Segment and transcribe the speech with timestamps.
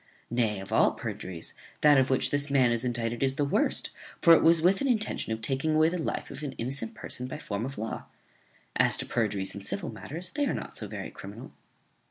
[0.31, 4.33] Nay, of all perjuries, that of which this man is indicted is the worst; for
[4.33, 7.37] it was with an intention of taking away the life of an innocent person by
[7.37, 8.05] form of law.
[8.75, 11.51] As to perjuries in civil matters, they are not so very criminal."